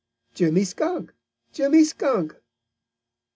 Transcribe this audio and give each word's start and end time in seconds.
Jimmy 0.33 0.63
Skunk! 0.63 1.13
Jimmy 1.53 1.83
Skunk!" 1.83 2.35